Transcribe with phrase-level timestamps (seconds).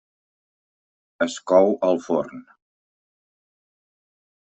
[1.27, 2.43] Es cou al forn.